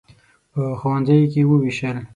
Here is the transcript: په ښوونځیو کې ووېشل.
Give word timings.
په 0.51 0.61
ښوونځیو 0.79 1.29
کې 1.31 1.41
ووېشل. 1.45 1.97